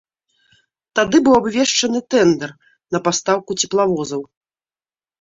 Тады 0.99 1.17
быў 1.27 1.33
абвешчаны 1.41 2.03
тэндэр 2.15 2.49
на 2.97 3.05
пастаўку 3.11 3.51
цеплавозаў. 3.63 4.21